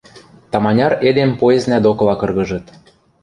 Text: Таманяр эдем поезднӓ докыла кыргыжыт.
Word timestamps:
Таманяр 0.51 0.93
эдем 1.07 1.31
поезднӓ 1.39 1.77
докыла 1.85 2.15
кыргыжыт. 2.21 2.65